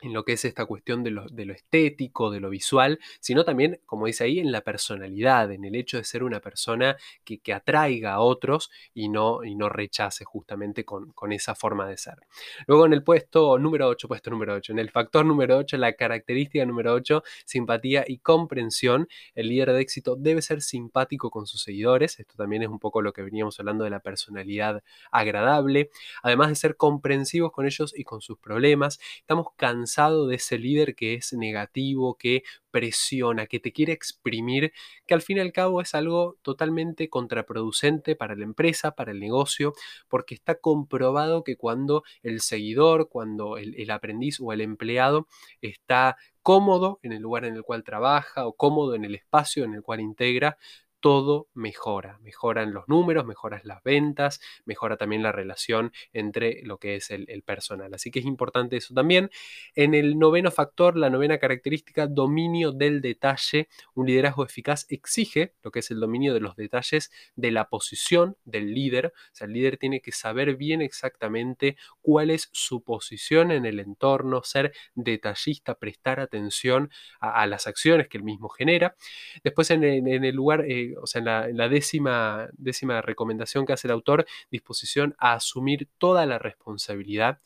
en 0.01 0.13
lo 0.13 0.25
que 0.25 0.33
es 0.35 0.45
esta 0.45 0.65
cuestión 0.67 1.03
de 1.03 1.11
lo, 1.11 1.53
estético, 1.53 2.31
de 2.31 2.41
lo 2.41 2.51
visual, 2.51 2.99
sino 3.21 3.45
también, 3.45 3.81
como 3.85 4.07
dice 4.07 4.25
ahí, 4.25 4.39
en 4.39 4.53
la 4.53 4.61
personalidad, 4.61 5.51
en 5.51 5.65
el 5.65 5.75
hecho 5.75 5.97
de 5.97 6.05
ser 6.05 6.23
una 6.23 6.41
persona 6.41 6.97
que, 7.25 7.39
atraiga 7.49 8.13
a 8.13 8.21
otros 8.21 8.71
y 8.93 9.09
no, 9.09 9.43
y 9.43 9.55
no 9.55 9.71
rechace 9.71 10.23
justamente 10.25 10.85
con, 10.85 11.13
con, 11.13 11.33
esa 11.33 11.55
forma 11.55 11.89
de 11.89 11.97
ser. 11.97 12.19
Luego 12.67 12.85
en 12.85 12.93
el 12.93 13.03
puesto 13.03 13.59
número 13.59 13.89
8, 13.89 14.07
puesto 14.07 14.31
número 14.31 14.55
8, 14.55 14.73
en 14.73 14.79
el 14.79 14.91
factor 14.91 15.25
número 15.25 15.57
8, 15.57 15.79
la 15.79 15.95
característica 15.95 16.65
número 16.67 16.93
8, 16.93 17.23
simpatía 17.47 18.05
y 18.07 18.19
comprensión, 18.19 19.09
el 19.35 19.49
líder 19.49 19.73
de 19.73 19.81
éxito 19.81 20.15
debe 20.15 20.43
ser 20.43 20.61
simpático 20.61 21.31
con 21.31 21.47
sus 21.47 21.63
seguidores, 21.63 22.21
esto 22.21 22.35
también 22.37 22.63
es 22.63 22.69
un 22.69 22.79
poco 22.79 23.01
lo 23.01 23.15
que 23.15 23.23
veníamos 23.23 23.59
hablando 23.59 23.85
de 23.85 23.91
la 23.91 24.01
personalidad 24.01 24.83
agradable, 25.11 25.91
además 26.23 26.51
de 26.51 26.55
ser 26.57 26.77
comprensivos 26.77 27.51
con 27.51 27.65
ellos 27.65 27.95
y 27.97 28.05
con 28.05 28.21
sus 28.21 28.39
problemas, 28.39 29.01
estamos 29.23 29.49
cansados 29.57 29.88
de 29.97 30.37
ese 30.37 30.59
líder 30.59 30.95
que 30.95 31.15
es 31.15 31.33
negativo, 31.33 32.17
que 32.17 32.43
presiona, 32.71 33.47
que 33.47 33.59
te 33.59 33.73
quiere 33.73 33.93
exprimir, 33.93 34.73
que 35.07 35.15
al 35.15 35.23
fin 35.23 35.39
y 35.39 35.41
al 35.41 35.53
cabo 35.53 35.81
es 35.81 35.95
algo 35.95 36.37
totalmente 36.43 37.09
contraproducente 37.09 38.15
para 38.17 38.37
la 38.37 38.45
empresa, 38.45 38.93
para 38.93 39.13
el 39.13 39.21
negocio, 39.21 39.73
porque 40.09 40.35
está 40.35 40.57
comprobado 40.57 41.43
que 41.43 41.57
cuando 41.57 42.05
el 42.23 42.41
seguidor, 42.41 43.09
cuando 43.09 43.57
el, 43.57 43.91
aprendiz 43.91 44.39
o 44.41 44.53
el 44.53 44.61
empleado 44.61 45.27
está 45.63 46.17
cómodo 46.43 47.01
en 47.03 47.13
el 47.13 47.23
lugar 47.23 47.45
en 47.45 47.57
el 47.57 47.63
cual 47.63 47.83
trabaja 47.83 48.47
o 48.47 48.55
cómodo 48.55 48.95
en 48.95 49.05
el 49.05 49.15
espacio 49.15 49.65
en 49.65 49.75
el 49.75 49.83
cual 49.83 50.01
integra, 50.01 50.59
todo 51.01 51.49
mejora. 51.55 52.19
Mejoran 52.23 52.73
los 52.73 52.89
números, 52.89 53.25
mejoran 53.25 53.61
las 53.65 53.83
ventas, 53.83 54.41
mejora 54.65 54.97
también 54.97 55.23
la 55.23 55.33
relación 55.33 55.93
entre 56.13 56.63
lo 56.65 56.79
que 56.79 56.97
es 56.97 57.11
el, 57.11 57.27
personal. 57.45 57.95
Así 57.95 58.11
que 58.11 58.19
es 58.19 58.27
importante 58.27 58.77
eso 58.77 58.95
también. 58.95 59.31
En 59.75 59.95
el 59.95 60.19
noveno 60.19 60.51
factor, 60.51 60.97
la 60.97 61.09
novena 61.09 61.39
característica, 61.39 62.07
dominio 62.07 62.73
del 62.73 63.01
detalle. 63.01 63.69
Un 63.95 64.07
liderazgo 64.07 64.45
eficaz 64.45 64.87
exige 64.89 65.55
lo 65.63 65.71
que 65.71 65.79
es 65.81 65.91
el 65.91 66.01
dominio 66.01 66.35
de 66.35 66.41
los 66.41 66.57
detalles 66.57 67.11
de 67.37 67.51
la 67.53 67.69
posición 67.69 68.37
del 68.45 68.75
líder. 68.75 69.07
O 69.07 69.35
sea, 69.35 69.47
el 69.47 69.53
líder 69.53 69.77
tiene 69.79 70.01
que 70.01 70.13
saber 70.13 70.57
bien 70.57 70.83
exactamente 70.83 71.77
cuál 72.03 72.31
es 72.31 72.51
su 72.53 72.83
posición 72.83 73.51
en 73.53 73.67
el 73.67 73.79
entorno, 73.79 74.43
ser 74.43 74.73
detallista, 74.95 75.77
prestar 75.77 76.21
atención 76.21 76.91
a, 77.21 77.47
las 77.47 77.67
acciones 77.67 78.09
que 78.09 78.19
él 78.19 78.25
mismo 78.25 78.49
genera. 78.49 78.97
Después 79.45 79.71
en, 79.71 79.85
el 79.85 80.35
lugar... 80.35 80.65
Eh, 80.69 80.88
o 80.95 81.07
sea, 81.07 81.49
en 81.49 81.57
la, 81.57 81.69
décima, 81.69 82.49
décima 82.53 83.01
recomendación 83.03 83.67
que 83.67 83.73
hace 83.73 83.89
el 83.89 83.93
autor, 83.93 84.27
disposición 84.51 85.15
a 85.19 85.35
asumir 85.35 85.89
toda 85.99 86.27
la 86.27 86.39
responsabilidad. 86.39 87.41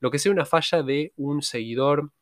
Lo 0.00 0.10
que 0.10 0.18
sea 0.18 0.32
una 0.32 0.46
falla 0.46 0.82
de 0.82 1.12
un 1.16 1.42
seguidor, 1.42 2.12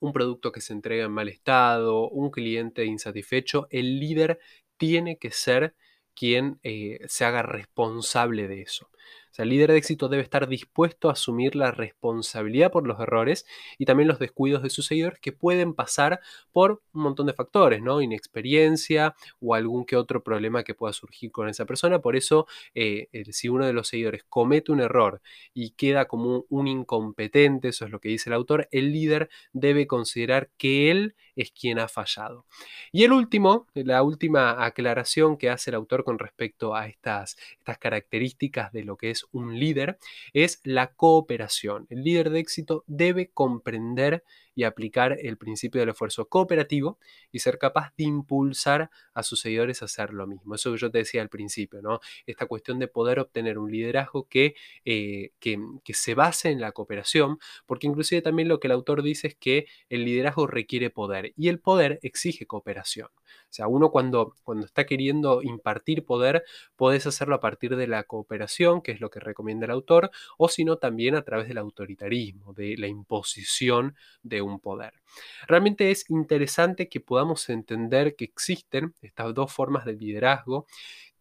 un 0.00 0.12
producto 0.12 0.52
que 0.52 0.60
se 0.60 0.72
entrega 0.72 1.04
en 1.04 1.12
mal 1.12 1.28
estado, 1.28 2.08
un 2.08 2.30
cliente 2.30 2.84
insatisfecho, 2.84 3.68
el 3.70 4.00
líder 4.00 4.40
tiene 4.76 5.18
que 5.18 5.30
ser 5.30 5.74
quien 6.14 6.58
eh, 6.62 7.00
se 7.08 7.24
haga 7.24 7.42
responsable 7.42 8.48
de 8.48 8.62
eso. 8.62 8.90
O 9.32 9.34
sea, 9.34 9.44
el 9.44 9.48
líder 9.48 9.72
de 9.72 9.78
éxito 9.78 10.10
debe 10.10 10.22
estar 10.22 10.46
dispuesto 10.46 11.08
a 11.08 11.12
asumir 11.12 11.56
la 11.56 11.70
responsabilidad 11.70 12.70
por 12.70 12.86
los 12.86 13.00
errores 13.00 13.46
y 13.78 13.86
también 13.86 14.06
los 14.06 14.18
descuidos 14.18 14.62
de 14.62 14.68
sus 14.68 14.84
seguidores 14.84 15.20
que 15.20 15.32
pueden 15.32 15.72
pasar 15.72 16.20
por 16.52 16.82
un 16.92 17.02
montón 17.02 17.26
de 17.28 17.32
factores, 17.32 17.80
¿no? 17.80 18.02
Inexperiencia 18.02 19.14
o 19.40 19.54
algún 19.54 19.86
que 19.86 19.96
otro 19.96 20.22
problema 20.22 20.64
que 20.64 20.74
pueda 20.74 20.92
surgir 20.92 21.32
con 21.32 21.48
esa 21.48 21.64
persona. 21.64 22.00
Por 22.00 22.14
eso, 22.14 22.46
eh, 22.74 23.08
si 23.30 23.48
uno 23.48 23.64
de 23.64 23.72
los 23.72 23.88
seguidores 23.88 24.22
comete 24.28 24.70
un 24.70 24.80
error 24.80 25.22
y 25.54 25.70
queda 25.70 26.04
como 26.04 26.44
un 26.50 26.68
incompetente, 26.68 27.68
eso 27.68 27.86
es 27.86 27.90
lo 27.90 28.00
que 28.00 28.10
dice 28.10 28.28
el 28.28 28.34
autor, 28.34 28.68
el 28.70 28.92
líder 28.92 29.30
debe 29.54 29.86
considerar 29.86 30.50
que 30.58 30.90
él 30.90 31.14
es 31.36 31.50
quien 31.52 31.78
ha 31.78 31.88
fallado. 31.88 32.46
Y 32.92 33.04
el 33.04 33.12
último, 33.12 33.66
la 33.74 34.02
última 34.02 34.64
aclaración 34.64 35.36
que 35.36 35.50
hace 35.50 35.70
el 35.70 35.76
autor 35.76 36.04
con 36.04 36.18
respecto 36.18 36.74
a 36.74 36.86
estas, 36.86 37.36
estas 37.58 37.78
características 37.78 38.72
de 38.72 38.84
lo 38.84 38.96
que 38.96 39.10
es 39.10 39.26
un 39.32 39.58
líder 39.58 39.98
es 40.32 40.60
la 40.64 40.92
cooperación. 40.94 41.86
El 41.90 42.04
líder 42.04 42.30
de 42.30 42.40
éxito 42.40 42.84
debe 42.86 43.30
comprender 43.30 44.24
y 44.54 44.64
aplicar 44.64 45.18
el 45.20 45.36
principio 45.36 45.80
del 45.80 45.90
esfuerzo 45.90 46.28
cooperativo 46.28 46.98
y 47.30 47.38
ser 47.40 47.58
capaz 47.58 47.92
de 47.96 48.04
impulsar 48.04 48.90
a 49.14 49.22
sus 49.22 49.40
seguidores 49.40 49.82
a 49.82 49.86
hacer 49.86 50.12
lo 50.12 50.26
mismo. 50.26 50.54
Eso 50.54 50.72
que 50.72 50.78
yo 50.78 50.90
te 50.90 50.98
decía 50.98 51.22
al 51.22 51.28
principio, 51.28 51.82
¿no? 51.82 52.00
Esta 52.26 52.46
cuestión 52.46 52.78
de 52.78 52.88
poder 52.88 53.18
obtener 53.18 53.58
un 53.58 53.70
liderazgo 53.70 54.28
que, 54.28 54.54
eh, 54.84 55.32
que, 55.40 55.58
que 55.84 55.94
se 55.94 56.14
base 56.14 56.50
en 56.50 56.60
la 56.60 56.72
cooperación, 56.72 57.38
porque 57.66 57.86
inclusive 57.86 58.22
también 58.22 58.48
lo 58.48 58.60
que 58.60 58.68
el 58.68 58.72
autor 58.72 59.02
dice 59.02 59.28
es 59.28 59.34
que 59.36 59.66
el 59.88 60.04
liderazgo 60.04 60.46
requiere 60.46 60.90
poder 60.90 61.32
y 61.36 61.48
el 61.48 61.60
poder 61.60 61.98
exige 62.02 62.46
cooperación. 62.46 63.08
O 63.44 63.54
sea, 63.54 63.66
uno 63.68 63.90
cuando, 63.90 64.34
cuando 64.44 64.64
está 64.66 64.86
queriendo 64.86 65.42
impartir 65.42 66.04
poder, 66.04 66.44
podés 66.76 67.06
hacerlo 67.06 67.34
a 67.34 67.40
partir 67.40 67.76
de 67.76 67.86
la 67.86 68.04
cooperación, 68.04 68.80
que 68.80 68.92
es 68.92 69.00
lo 69.00 69.10
que 69.10 69.20
recomienda 69.20 69.66
el 69.66 69.72
autor, 69.72 70.10
o 70.38 70.48
si 70.48 70.64
no, 70.64 70.76
también 70.76 71.14
a 71.14 71.22
través 71.22 71.48
del 71.48 71.58
autoritarismo, 71.58 72.54
de 72.54 72.76
la 72.78 72.86
imposición 72.86 73.94
de 74.22 74.42
un 74.42 74.58
poder. 74.60 74.94
Realmente 75.46 75.90
es 75.90 76.08
interesante 76.10 76.88
que 76.88 77.00
podamos 77.00 77.48
entender 77.48 78.16
que 78.16 78.24
existen 78.24 78.94
estas 79.02 79.34
dos 79.34 79.52
formas 79.52 79.84
de 79.84 79.94
liderazgo 79.94 80.66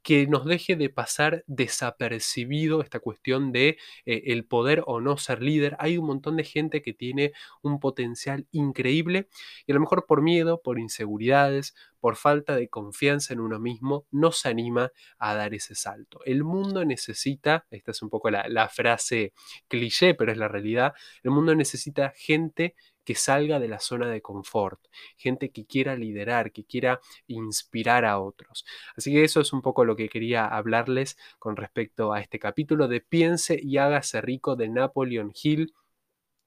que 0.04 0.28
nos 0.28 0.46
deje 0.46 0.76
de 0.76 0.90
pasar 0.90 1.44
desapercibido 1.48 2.82
esta 2.82 3.00
cuestión 3.00 3.52
de 3.52 3.78
eh, 4.06 4.24
el 4.28 4.46
poder 4.46 4.84
o 4.88 5.02
no 5.02 5.18
ser 5.18 5.42
líder. 5.42 5.76
Hay 5.80 5.98
un 5.98 6.08
montón 6.08 6.38
de 6.38 6.44
gente 6.44 6.82
que 6.82 6.94
tiene 6.94 7.34
un 7.62 7.80
potencial 7.80 8.48
increíble 8.52 9.30
y 9.68 9.72
a 9.72 9.76
lo 9.76 9.82
mejor 9.82 10.06
por 10.08 10.22
miedo, 10.22 10.62
por 10.62 10.80
inseguridades, 10.80 11.76
por 12.00 12.16
falta 12.16 12.56
de 12.56 12.68
confianza 12.68 13.34
en 13.34 13.40
uno 13.40 13.60
mismo, 13.60 14.08
no 14.12 14.32
se 14.32 14.50
anima 14.50 14.92
a 15.20 15.36
dar 15.36 15.54
ese 15.54 15.76
salto. 15.76 16.20
El 16.26 16.44
mundo 16.44 16.84
necesita, 16.84 17.68
esta 17.70 17.92
es 17.92 18.02
un 18.02 18.10
poco 18.10 18.32
la, 18.32 18.48
la 18.50 18.70
frase 18.70 19.34
cliché, 19.68 20.16
pero 20.16 20.32
es 20.32 20.38
la 20.38 20.48
realidad, 20.48 20.94
el 21.24 21.32
mundo 21.32 21.54
necesita 21.54 22.12
gente 22.16 22.76
que 23.04 23.16
salga 23.16 23.60
de 23.60 23.68
la 23.68 23.80
zona 23.80 24.10
de 24.10 24.22
confort, 24.22 24.80
gente 25.18 25.52
que 25.52 25.66
quiera 25.66 25.96
liderar, 25.96 26.52
que 26.52 26.66
quiera 26.66 27.00
inspirar 27.28 28.06
a 28.06 28.20
otros. 28.20 28.66
Así 28.96 29.12
que 29.12 29.24
eso 29.24 29.42
es 29.42 29.54
un 29.54 29.62
poco 29.62 29.86
lo 29.86 29.96
que 29.96 30.10
quería 30.10 30.48
hablarles 30.48 31.18
con 31.40 31.56
respecto 31.56 32.14
a 32.14 32.22
este 32.22 32.40
capítulo 32.40 32.88
de 32.88 33.02
Piense 33.02 33.60
y 33.62 33.78
hágase 33.78 34.22
rico 34.22 34.56
de 34.56 34.70
Napoleon 34.70 35.32
Hill. 35.42 35.74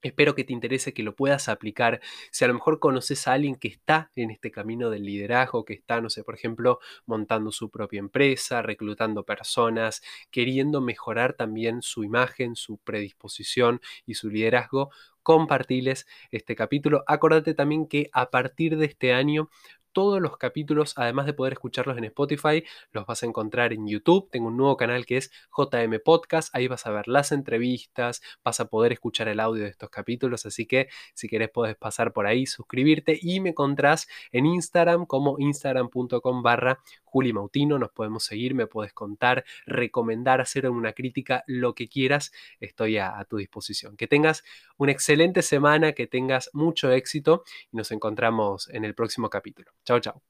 Espero 0.02 0.34
que 0.34 0.44
te 0.44 0.52
interese, 0.52 0.92
que 0.92 1.02
lo 1.02 1.16
puedas 1.16 1.48
aplicar. 1.48 2.00
Si 2.30 2.44
a 2.44 2.48
lo 2.48 2.52
mejor 2.52 2.78
conoces 2.78 3.26
a 3.26 3.32
alguien 3.32 3.54
que 3.56 3.68
está 3.68 4.10
en 4.16 4.30
este 4.30 4.50
camino 4.50 4.90
del 4.90 5.04
liderazgo, 5.04 5.64
que 5.64 5.72
está, 5.72 6.02
no 6.02 6.10
sé, 6.10 6.22
por 6.24 6.34
ejemplo, 6.34 6.78
montando 7.06 7.50
su 7.52 7.70
propia 7.70 8.00
empresa, 8.00 8.60
reclutando 8.60 9.24
personas, 9.24 10.02
queriendo 10.30 10.82
mejorar 10.82 11.32
también 11.32 11.80
su 11.80 12.04
imagen, 12.04 12.54
su 12.54 12.76
predisposición 12.76 13.80
y 14.04 14.14
su 14.14 14.28
liderazgo, 14.28 14.90
compartirles 15.24 16.06
este 16.30 16.54
capítulo. 16.54 17.02
Acordate 17.08 17.54
también 17.54 17.88
que 17.88 18.10
a 18.12 18.30
partir 18.30 18.76
de 18.76 18.86
este 18.86 19.12
año 19.12 19.50
todos 19.94 20.20
los 20.20 20.36
capítulos, 20.36 20.92
además 20.98 21.24
de 21.24 21.32
poder 21.32 21.54
escucharlos 21.54 21.96
en 21.96 22.04
Spotify, 22.04 22.64
los 22.92 23.06
vas 23.06 23.22
a 23.22 23.26
encontrar 23.26 23.72
en 23.72 23.86
YouTube. 23.86 24.28
Tengo 24.30 24.48
un 24.48 24.58
nuevo 24.58 24.76
canal 24.76 25.06
que 25.06 25.16
es 25.16 25.30
JM 25.56 26.00
Podcast. 26.04 26.54
Ahí 26.54 26.68
vas 26.68 26.84
a 26.84 26.90
ver 26.90 27.08
las 27.08 27.32
entrevistas, 27.32 28.20
vas 28.44 28.60
a 28.60 28.66
poder 28.66 28.92
escuchar 28.92 29.28
el 29.28 29.40
audio 29.40 29.62
de 29.62 29.70
estos 29.70 29.88
capítulos. 29.88 30.44
Así 30.44 30.66
que 30.66 30.88
si 31.14 31.28
querés 31.28 31.48
puedes 31.48 31.76
pasar 31.76 32.12
por 32.12 32.26
ahí, 32.26 32.44
suscribirte 32.44 33.18
y 33.22 33.40
me 33.40 33.50
encontrás 33.50 34.08
en 34.32 34.44
Instagram 34.44 35.06
como 35.06 35.36
instagram.com 35.38 36.42
barra 36.42 36.80
Juli 37.04 37.32
Mautino. 37.32 37.78
Nos 37.78 37.92
podemos 37.92 38.24
seguir, 38.24 38.54
me 38.54 38.66
puedes 38.66 38.92
contar, 38.92 39.44
recomendar, 39.64 40.40
hacer 40.40 40.68
una 40.68 40.92
crítica, 40.92 41.44
lo 41.46 41.74
que 41.74 41.88
quieras. 41.88 42.32
Estoy 42.58 42.98
a 42.98 43.24
tu 43.30 43.36
disposición. 43.36 43.96
Que 43.96 44.08
tengas 44.08 44.42
una 44.76 44.90
excelente 44.90 45.42
semana, 45.42 45.92
que 45.92 46.08
tengas 46.08 46.50
mucho 46.52 46.90
éxito 46.90 47.44
y 47.72 47.76
nos 47.76 47.92
encontramos 47.92 48.68
en 48.70 48.84
el 48.84 48.94
próximo 48.94 49.30
capítulo. 49.30 49.70
Chao, 49.84 50.00
chao. 50.00 50.20